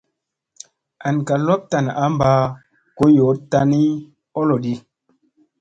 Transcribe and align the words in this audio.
An 1.07 1.15
kaa 1.27 1.43
lop 1.47 1.61
tan 1.71 1.85
a 2.03 2.05
mba 2.13 2.31
go 2.97 3.05
yoo 3.17 3.33
tani 3.51 3.81
oloɗi. 4.39 4.73